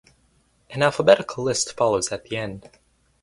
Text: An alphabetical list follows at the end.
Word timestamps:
An 0.71 0.81
alphabetical 0.81 1.43
list 1.43 1.73
follows 1.77 2.11
at 2.11 2.23
the 2.23 2.35
end. 2.35 2.67